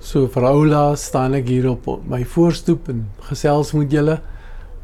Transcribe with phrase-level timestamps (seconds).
[0.00, 4.20] So vir Oula staan ek hier op my voorstoep en gesels met julle.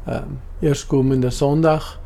[0.05, 1.97] Ehm um, eerskomende Sondag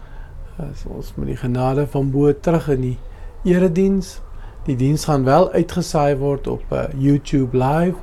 [0.63, 2.97] as ons met die genade van bo terug in die
[3.43, 4.21] erediens.
[4.65, 7.99] Die diens gaan wel uitgesaai word op uh, YouTube live,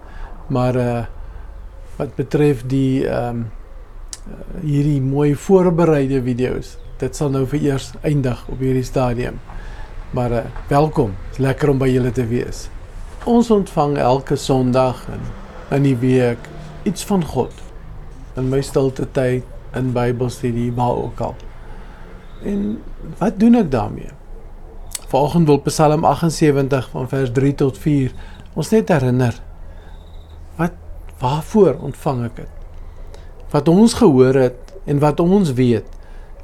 [0.48, 1.02] maar uh
[1.96, 3.46] wat betref die ehm um,
[4.62, 9.40] hierdie mooi voorbereide video's, dit sal nou vir eers eindig op hierdie stadium.
[10.12, 11.16] Maar uh, welkom.
[11.30, 12.68] Dit is lekker om by julle te wees.
[13.22, 15.20] Ons ontvang elke Sondag in
[15.72, 16.48] in die week
[16.82, 17.52] iets van God.
[18.36, 19.46] In my stilte tyd,
[19.78, 21.36] in Bybelstudie, waar ook al.
[22.42, 22.82] En
[23.20, 24.10] wat doen ek daarmee?
[25.06, 28.12] Vanoggend wil Psalm 78 van vers 3 tot 4
[28.58, 29.38] ons net herinner.
[30.58, 30.74] Wat
[31.22, 32.52] waarvoor ontvang ek dit?
[33.54, 35.86] Wat ons gehoor het en wat ons weet,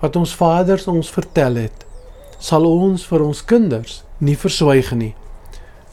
[0.00, 1.86] wat ons vaders ons vertel het,
[2.38, 5.14] sal ons vir ons kinders nie verswyg nie.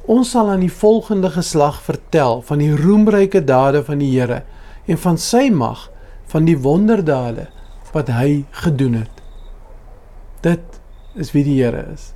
[0.06, 4.44] Ons sal aan die volgende geslag vertel van die roemryke dade van die Here
[4.86, 5.88] en van sy mag,
[6.30, 7.48] van die wonderdade
[7.96, 9.24] wat hy gedoen het.
[10.46, 10.78] Dit
[11.18, 12.12] is wie die Here is.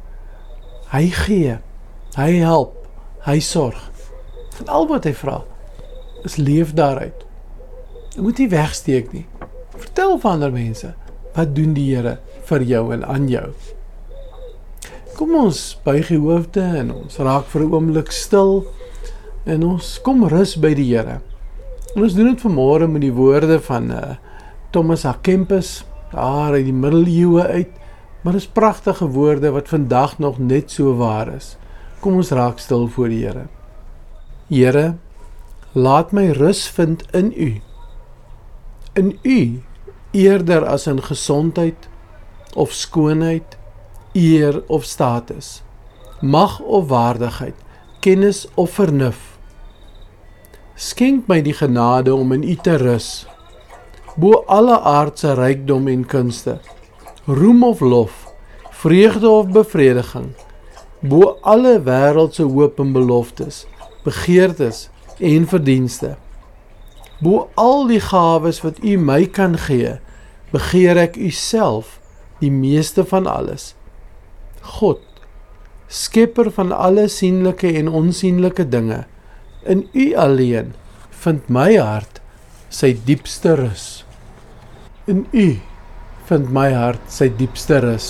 [0.94, 1.58] Hy gee,
[2.14, 2.76] hy help,
[3.26, 3.82] hy sorg.
[4.62, 5.40] En al wat hy vra
[6.28, 7.26] is leef daaruit.
[8.14, 9.26] Jy moet nie wegsteek nie.
[9.74, 10.94] Vertel vir ander mense
[11.34, 12.20] wat doen die Here
[12.52, 13.48] vir jou en aan jou.
[15.20, 18.64] Kom ons buig die hoofde en ons raak vir 'n oomblik stil
[19.44, 21.20] en ons kom rus by die Here.
[21.94, 24.16] En ons doen dit vanmôre met die woorde van uh,
[24.72, 27.74] Thomas A Kempis daar uit die middeleeue uit.
[28.24, 31.58] Maar dis pragtige woorde wat vandag nog net so waar is.
[32.00, 33.48] Kom ons raak stil voor die Here.
[34.48, 34.96] Here,
[35.74, 37.62] laat my rus vind in U.
[38.96, 39.62] In U
[40.12, 41.90] eerder as in gesondheid
[42.56, 43.59] of skoonheid
[44.12, 45.62] eer of status,
[46.22, 47.56] mag of waardigheid,
[48.00, 49.38] kennis of vernuf.
[50.76, 53.28] Skenk my die genade om in U te rus,
[54.16, 56.58] bo alle aardse rykdom en kunste,
[57.28, 58.26] roem of lof,
[58.82, 60.32] vreugde of bevrediging,
[61.00, 63.66] bo alle wêreldse hoop en beloftes,
[64.04, 64.88] begeertes
[65.20, 66.16] en verdienste.
[67.20, 70.00] Bo al die gawes wat U my kan gee,
[70.52, 72.00] begeer ek U self
[72.40, 73.74] die meeste van alles
[74.62, 75.02] God,
[75.88, 79.04] skepper van alle sienlike en onsienlike dinge,
[79.66, 80.74] in U alleen
[81.24, 82.22] vind my hart
[82.70, 83.88] sy diepste rus.
[85.10, 85.48] In U
[86.30, 88.10] vind my hart sy diepste rus.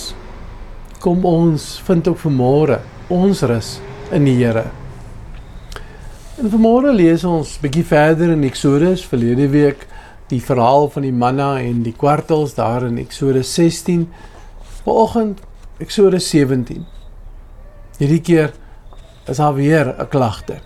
[1.00, 3.78] Kom ons vind ook vanmôre ons rus
[4.14, 4.68] in die Here.
[6.40, 9.88] En vanmôre lees ons bietjie verder in Eksodus verlede week
[10.30, 14.06] die verhaal van die manna en die kwartels daar in Eksodus 16.
[14.84, 15.42] Vanoggend
[15.80, 16.84] Eksodus 17.
[18.00, 18.52] Hierdie keer
[19.32, 20.60] is daar weer 'n klagte.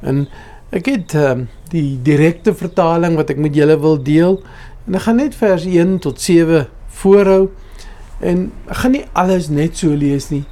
[0.00, 0.28] En
[0.70, 4.40] ek het um, die direkte vertaling wat ek met julle wil deel
[4.86, 7.50] en ek gaan net vers 1 tot 7 voorhou
[8.20, 10.44] en ek gaan nie alles net so lees nie.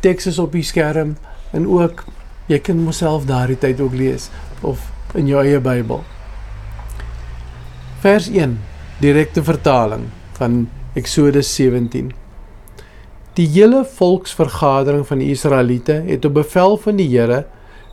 [0.00, 1.16] Teks is op die skerm
[1.52, 2.04] en ook
[2.46, 4.30] jy kan myself daardie tyd ook lees
[4.62, 4.80] of
[5.14, 6.00] in jou eie Bybel.
[8.00, 8.58] Vers 1
[9.00, 12.17] direkte vertaling van Eksodus 17.
[13.38, 17.44] Die hele volksvergadering van die Israeliete het op bevel van die Here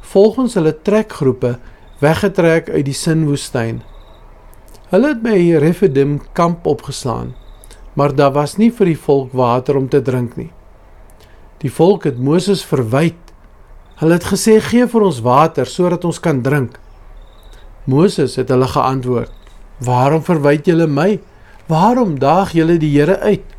[0.01, 1.51] volgens hulle trekgroepe
[2.01, 3.83] weggetrek uit die Sinwoestyn.
[4.89, 7.35] Hulle het by Rephidim kamp opgeslaan,
[7.94, 10.50] maar daar was nie vir die volk water om te drink nie.
[11.62, 13.22] Die volk het Moses verwyd.
[14.01, 16.79] Hulle het gesê: "Gee vir ons water sodat ons kan drink."
[17.85, 19.31] Moses het hulle geantwoord:
[19.77, 21.19] "Waarom verwyd julle my?
[21.67, 23.54] Waarom daag julle die Here uit?"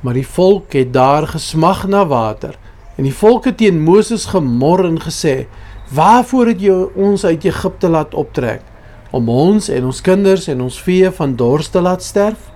[0.00, 2.58] Maar die volk het daar gesmag na water.
[2.98, 5.46] En die volk het teen Moses gemor en gesê:
[5.90, 8.62] "Waarvoor het jy ons uit Egipte laat optrek
[9.10, 12.50] om ons en ons kinders en ons vee van dors te laat sterf?"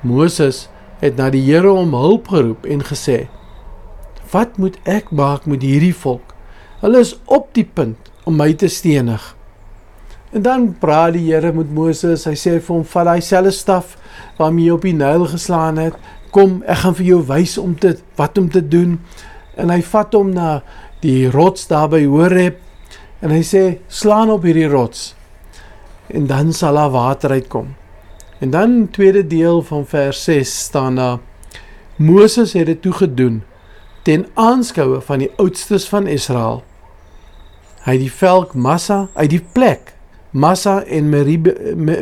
[0.00, 0.68] Moses
[1.00, 3.28] het na die Here om hulp geroep en gesê:
[4.30, 6.34] "Wat moet ek maak met hierdie volk?
[6.80, 9.36] Hulle is op die punt om my te stenig."
[10.32, 12.24] En dan praat die Here met Moses.
[12.24, 13.96] Hy sê vir hom: "Vat daai selfe staf
[14.36, 15.94] waarmee jy op die Nyl geslaan het.
[16.30, 19.00] Kom, ek gaan vir jou wys om te wat om te doen."
[19.56, 20.62] En hy vat hom na
[21.00, 22.58] die rots daar by Horeb
[23.20, 25.14] en hy sê: "Slaan op hierdie rots."
[26.06, 27.74] En dan sal daar water uitkom.
[28.40, 31.18] En dan tweede deel van vers 6 staan daar:
[31.96, 33.42] Moses het dit toe gedoen
[34.02, 36.62] ten aanskoue van die oudstes van Israel.
[37.84, 39.94] Hy het die velk massa uit die plek
[40.30, 41.08] Massa en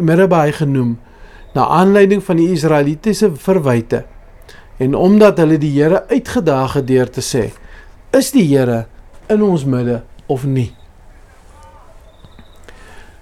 [0.05, 0.99] Meribai genoem
[1.58, 4.05] na aanleiding van die Israelitiese verwyte
[4.78, 7.49] en omdat hulle die Here uitgedaag het deur te sê
[8.14, 8.84] is die Here
[9.28, 10.70] in ons midde of nie.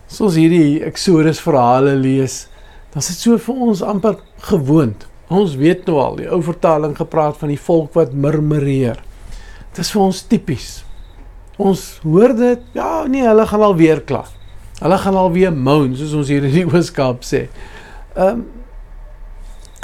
[0.07, 2.45] Soos hierdie Exodus verhale lees,
[2.93, 5.07] dan is dit so vir ons amper gewoond.
[5.27, 9.01] Ons weet nou al, die ou vertaling gepraat van die volk wat murmureer.
[9.73, 10.69] Dit is vir ons tipies.
[11.59, 14.23] Ons hoor dit, ja, nee, hulle gaan al weer kla.
[14.79, 17.47] Hulle gaan al weer moan, soos ons hier in die Ooskaap sê.
[18.17, 18.47] Ehm um,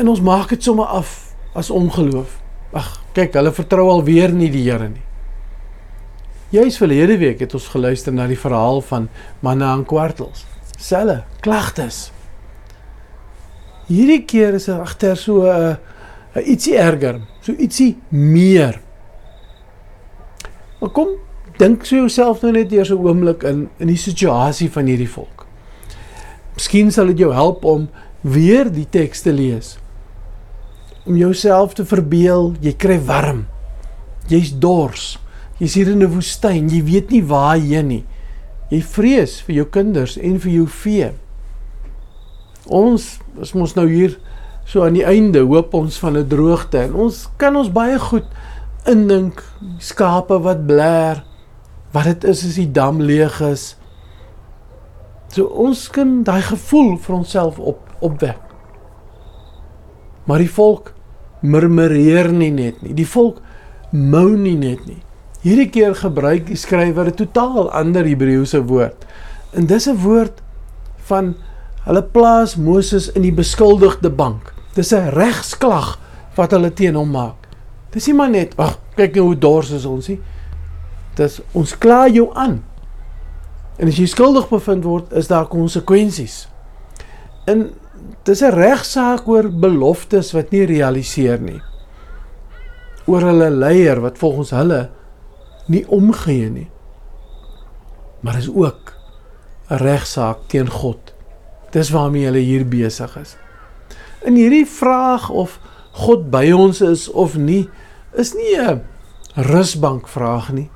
[0.01, 2.39] en ons maak dit sommer af as ongeloof.
[2.73, 5.03] Ag, kyk, hulle vertrou al weer nie die Here nie.
[6.53, 9.11] Juis verlede week het ons geluister na die verhaal van
[9.45, 10.47] manna en kwartels.
[10.81, 12.11] Selle, klagtes.
[13.87, 15.77] Hierdie keer is daar agter so 'n uh,
[16.37, 18.81] uh, ietsie erger, so ietsie meer.
[20.81, 21.09] Maar kom,
[21.59, 25.47] dink so jouself nou net eers 'n oomblik in in die situasie van hierdie volk.
[26.55, 27.89] Miskien sal dit jou help om
[28.23, 29.77] weer die teks te lees.
[31.05, 33.47] Om jouself te verbeel, jy kry warm.
[34.31, 35.19] Jy's dors.
[35.59, 38.05] Jy's hier in 'n woestyn, jy weet nie waar heen nie.
[38.71, 41.11] Jy vrees vir jou kinders en vir jou vee.
[42.67, 44.19] Ons is mos nou hier
[44.65, 48.27] so aan die einde, hoop ons van 'n droogte en ons kan ons baie goed
[48.87, 49.43] indink
[49.79, 51.25] skape wat blær,
[51.93, 53.77] wat dit is as die dam leeg is.
[55.33, 58.41] So ons kan daai gevoel vir onsself op opwek.
[60.29, 60.93] Maar die volk
[61.41, 62.93] murmureer nie net nie.
[62.95, 63.41] Die volk
[63.91, 65.01] mou nie net nie.
[65.43, 69.07] Hierdie keer gebruik die skrywer 'n totaal ander Hebreëse woord.
[69.57, 70.43] En dis 'n woord
[71.09, 71.35] van
[71.85, 74.53] hulle plaas Moses in die beskuldigde bank.
[74.75, 75.99] Dis 'n regsklag
[76.37, 77.49] wat hulle teen hom maak.
[77.91, 80.21] Dis nie maar net, ag, kyk nou hoe dors is ons nie.
[81.15, 82.63] Dis ons kla jou aan.
[83.83, 86.47] En as jy skuldig bevind word, is daar konsekwensies.
[87.51, 87.73] En
[88.23, 91.63] dis 'n regsaak oor beloftes wat nie realiseer nie.
[93.07, 94.91] Oor hulle leier wat volgens hulle
[95.67, 96.71] nie omgee nie.
[98.21, 98.95] Maar is ook
[99.71, 101.15] 'n regsaak teen God.
[101.71, 103.37] Dis waarmee hulle hier besig is.
[104.23, 105.59] In hierdie vraag of
[105.93, 107.69] God by ons is of nie,
[108.15, 108.83] is nie 'n
[109.35, 110.71] rusbank vraag nie.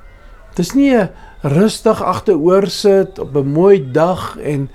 [0.55, 1.11] Dis nie 'n
[1.47, 4.71] rustig agteroor sit op 'n mooi dag en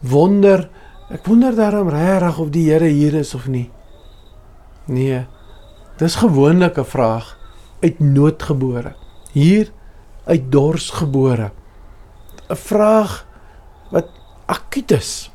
[0.00, 0.68] wonder
[1.10, 3.70] ek wonder daarom regtig of die Here hier is of nie.
[4.84, 5.26] Nee.
[5.96, 7.38] Dis gewoonlik 'n vraag
[7.80, 8.94] uit noodgebore
[9.32, 9.72] hier
[10.24, 11.50] uit dors gebore.
[12.48, 13.26] 'n Vraag
[13.90, 14.08] wat
[14.46, 15.30] akuut is.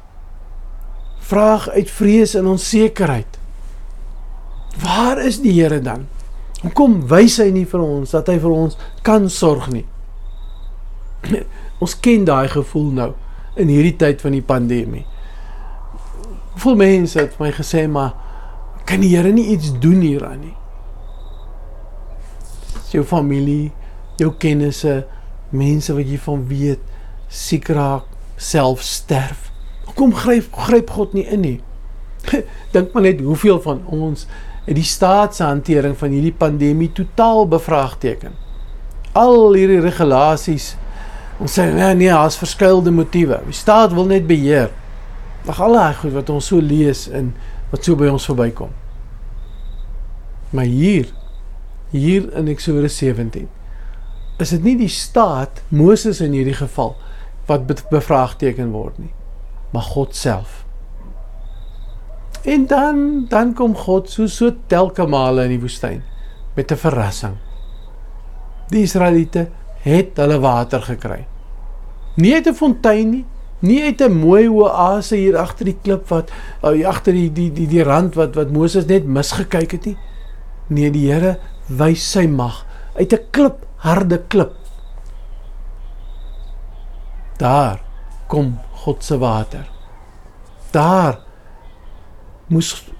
[1.19, 3.39] Vraag uit vrees en onsekerheid.
[4.79, 6.07] Waar is die Here dan?
[6.61, 9.85] Hoekom wys hy nie vir ons dat hy vir ons kan sorg nie?
[11.83, 13.11] Ons ken daai gevoel nou
[13.59, 15.05] in hierdie tyd van die pandemie.
[16.53, 18.15] Hoeveel mense het my gesê maar
[18.87, 20.55] kan die Here nie iets doen hieraan nie?
[22.91, 23.71] Jou familie,
[24.19, 25.05] jou kennisse,
[25.55, 26.81] mense wat jy van weet,
[27.31, 29.47] siek raak, self sterf.
[29.87, 31.59] Hoekom gryp gryp God nie in nie?
[32.73, 34.27] Dink maar net hoeveel van ons
[34.65, 38.35] het die staatshantering van hierdie pandemie totaal bevraagteken.
[39.17, 40.73] Al hierdie regulasies
[41.41, 43.39] ons sê nee, nee, daar's verskeie motiewe.
[43.47, 44.69] Die staat wil net beheer.
[45.49, 47.31] Ag al daai goed wat ons so lees en
[47.71, 48.69] wat so by ons verbykom.
[50.51, 51.09] Maar hier
[51.91, 53.49] hier in Eksodus 17
[54.39, 56.93] is dit nie die staat Moses in hierdie geval
[57.49, 59.11] wat bevraagteken word nie,
[59.73, 60.61] maar God self.
[62.47, 66.01] En dan dan kom God so so telke male in die woestyn
[66.55, 67.37] met 'n verrassing.
[68.69, 69.49] Die Israeliete
[69.83, 71.25] het hulle water gekry.
[72.15, 73.25] Nie uit 'n fontein nie,
[73.59, 77.67] nie uit 'n mooi oase hier agter die klip wat hier agter die die die
[77.67, 79.97] die rand wat wat Moses net misgekyk het nie.
[80.67, 82.65] Nee, die Here wys sy mag
[82.95, 84.53] uit 'n klip harde klip.
[87.37, 87.81] Daar
[88.27, 89.69] kom God se water.
[90.71, 91.19] Daar
[92.47, 92.91] moes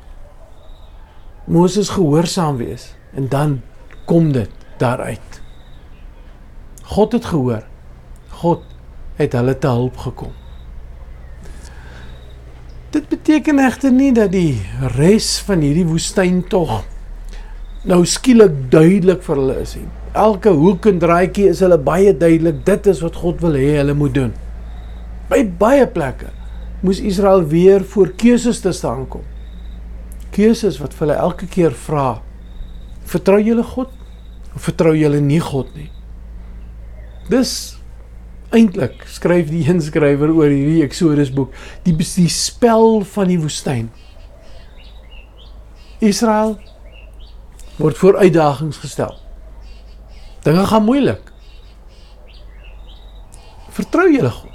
[1.46, 3.62] Moses gehoorsaam wees en dan
[4.06, 5.42] kom dit daaruit.
[6.84, 7.64] God het gehoor.
[8.30, 8.64] God
[9.18, 10.36] het hulle te hulp gekom.
[12.92, 14.60] Dit beteken egter nie dat die
[14.98, 16.82] res van hierdie woestyn tog
[17.88, 22.64] nou skielik duidelik vir hulle is nie elke hoek en draaitjie is hulle baie duidelik
[22.68, 24.32] dit is wat God wil hê hulle moet doen.
[25.32, 26.32] By baie plekke
[26.82, 29.24] moes Israel weer voor keuses te staan kom.
[30.36, 32.22] Keuses wat hulle elke keer vra:
[33.08, 33.92] Vertrou julle God
[34.56, 35.90] of vertrou julle nie God nie?
[37.30, 37.78] Dis
[38.56, 41.54] eintlik skryf die een skrywer oor hierdie Eksodus boek,
[41.86, 43.90] die die spel van die woestyn.
[46.02, 46.58] Israel
[47.78, 49.14] word voor uitdagings gestel.
[50.46, 51.28] Dinge gaan moeilik.
[53.72, 54.50] Vertrou julle God.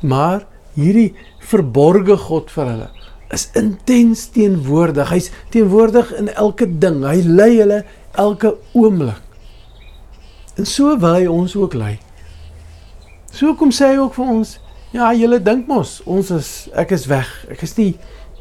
[0.00, 0.46] Maar
[0.78, 1.10] hierdie
[1.50, 2.88] verborgde God vir hulle
[3.34, 5.10] is intens teenwoordig.
[5.12, 7.02] Hy's teenwoordig in elke ding.
[7.04, 7.82] Hy lei hulle
[8.16, 9.20] elke oomblik.
[10.58, 11.98] En so wil hy ons ook lei.
[13.30, 14.56] So kom sê hy ook vir ons,
[14.90, 17.28] ja, julle dink mos ons is ek is weg.
[17.52, 17.92] Ek is nie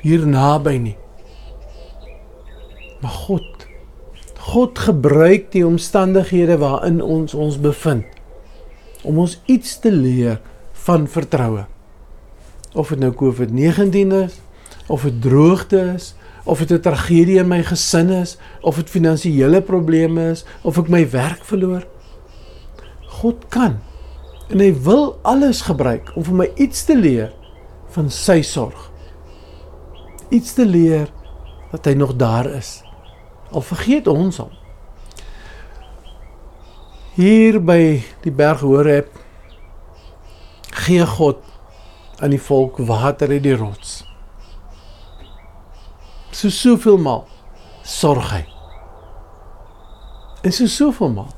[0.01, 0.97] hier naby nie.
[3.03, 3.53] Maar God
[4.47, 8.05] God gebruik die omstandighede waarin ons ons bevind
[9.03, 10.39] om ons iets te leer
[10.87, 11.65] van vertroue.
[12.71, 14.37] Of dit nou COVID-19 is,
[14.87, 16.13] of dit droogte is,
[16.47, 20.87] of dit 'n tragedie in my gesin is, of dit finansiële probleme is, of ek
[20.87, 21.83] my werk verloor.
[23.21, 23.79] God kan
[24.47, 27.33] en hy wil alles gebruik om vir my iets te leer
[27.95, 28.87] van sy sorg.
[30.31, 31.09] Iets te leer
[31.71, 32.81] dat hy nog daar is.
[33.51, 34.51] Al vergeet ons hom.
[37.17, 39.09] Hier by die berg Horeb
[40.85, 41.41] gee God
[42.21, 44.03] aan die volk water uit die rots.
[46.31, 47.25] So soveel maal
[47.87, 48.43] sorg hy.
[50.45, 51.33] En so soveel maal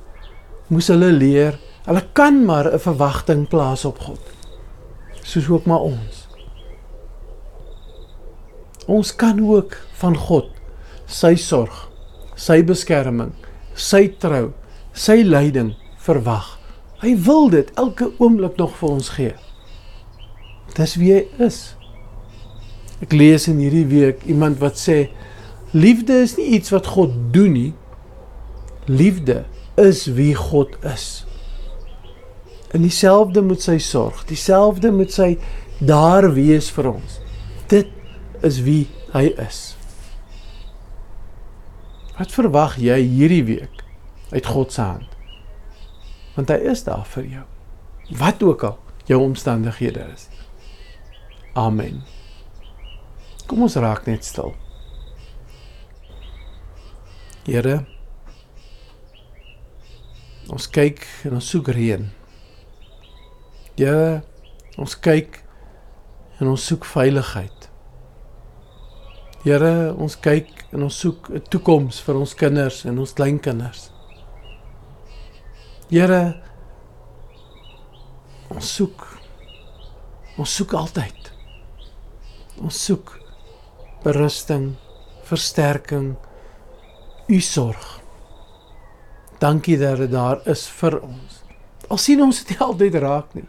[0.69, 1.55] moes hulle leer,
[1.89, 4.21] hulle kan maar 'n verwagting plaas op God.
[5.21, 6.27] Soos ook maar ons.
[8.87, 10.49] Ons kan ook van God
[11.05, 11.89] sy sorg,
[12.35, 13.31] sy beskerming,
[13.73, 14.51] sy trou,
[14.93, 16.57] sy leiding verwag.
[17.01, 19.33] Hy wil dit elke oomblik nog vir ons gee.
[20.75, 21.75] Dis wie hy is.
[23.01, 25.07] Ek lees in hierdie week iemand wat sê
[25.71, 27.73] liefde is nie iets wat God doen nie.
[28.85, 29.45] Liefde
[29.79, 31.28] is wie God is.
[32.73, 35.33] En dieselfde moet sy sorg, dieselfde moet sy
[35.79, 37.17] daar wees vir ons.
[37.71, 37.89] Dit
[38.45, 38.83] is wie
[39.13, 39.61] hy is.
[42.19, 43.83] Wat verwag jy hierdie week
[44.33, 45.15] uit God se hand?
[46.35, 47.45] Want hy is daar vir jou.
[48.19, 48.77] Wat ook al
[49.09, 50.27] jou omstandighede is.
[51.57, 52.03] Amen.
[53.49, 54.53] Kom ons raak net stil.
[57.49, 57.79] Here
[60.49, 62.07] Ons kyk en ons soek reën.
[63.79, 64.19] Ja,
[64.75, 65.37] ons kyk
[66.41, 67.67] en ons soek veiligheid.
[69.45, 73.89] Here, ons kyk en ons soek 'n toekoms vir ons kinders en ons kleinkinders.
[75.89, 76.41] Here,
[78.49, 79.07] ons soek
[80.37, 81.31] ons soek altyd.
[82.61, 83.13] Ons soek
[84.03, 84.75] berusting,
[85.23, 86.17] versterking,
[87.27, 88.01] u sorg.
[89.39, 91.43] Dankie dat dit daar is vir ons.
[91.89, 93.47] Al sien ons dit nie altyd raak nie,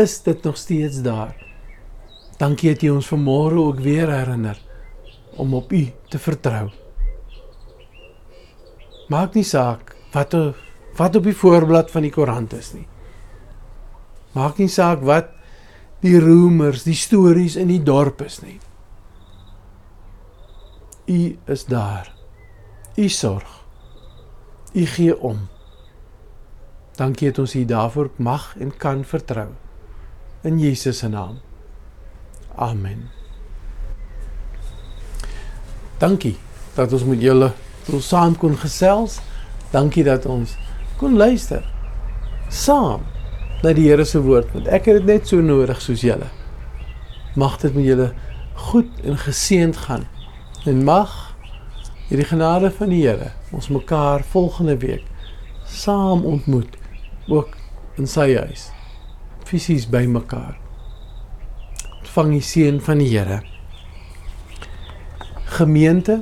[0.00, 1.34] is dit nog steeds daar.
[2.40, 4.58] Dankie dat jy ons vanmôre ook weer herinner
[5.36, 6.70] om op u te vertrou.
[9.12, 10.34] Maak nie saak wat
[10.98, 12.86] wat op die voorblad van die koerant is nie.
[14.34, 15.30] Maak nie saak wat
[16.04, 18.58] die roemers, die stories in die dorp is nie.
[21.10, 22.12] U is daar.
[22.96, 23.56] U sorg.
[24.72, 25.48] U gee om.
[26.96, 29.48] Dankie dat ons U daarvoor mag en kan vertrou.
[30.42, 31.38] In Jesus se naam.
[32.54, 33.10] Amen.
[35.98, 36.36] Dankie
[36.74, 37.50] dat ons met julle
[37.84, 39.18] so saam kon gesels.
[39.70, 40.56] Dankie dat ons
[40.96, 41.66] kon luister
[42.48, 43.04] saam
[43.60, 46.30] na die Here se woord want ek het dit net so nodig soos julle.
[47.36, 48.08] Mag dit met julle
[48.70, 50.08] goed en geseënd gaan.
[50.64, 51.14] En mag
[52.08, 55.04] hierdie genade van die Here ons mekaar volgende week
[55.68, 56.80] saam ontmoet
[57.28, 57.52] ook
[58.00, 58.70] in sy huis
[59.50, 60.56] fisies by mekaar
[62.00, 63.40] ontvang die seën van die Here
[65.58, 66.20] gemeente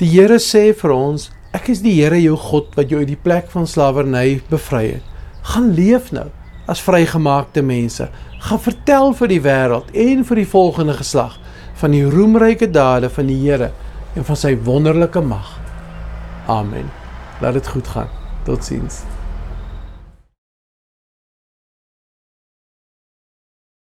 [0.00, 3.22] die Here sê vir ons ek is die Here jou God wat jou uit die
[3.28, 6.28] plek van slawerny bevry het gaan leef nou
[6.70, 8.08] as vrygemaakte mense
[8.40, 11.40] gaan vertel vir die wêreld en vir die volgende geslag
[11.80, 13.72] van die roemryke dade van die Here
[14.16, 15.54] en van sy wonderlike mag.
[16.50, 16.90] Amen.
[17.40, 18.12] Laat dit goed gaan.
[18.44, 19.04] Totsiens.